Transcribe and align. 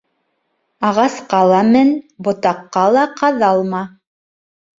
Ағасҡа 0.87 1.41
ла 1.51 1.59
мен, 1.67 1.91
ботаҡҡа 2.29 2.87
ла 2.97 3.05
ҡаҙалма. 3.21 3.85